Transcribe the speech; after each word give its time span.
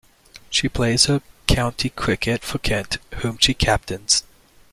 She 0.49 0.67
plays 0.67 1.05
her 1.05 1.21
county 1.45 1.91
cricket 1.91 2.41
for 2.41 2.57
Kent, 2.57 2.97
whom 3.21 3.37
she 3.37 3.53
captains. 3.53 4.23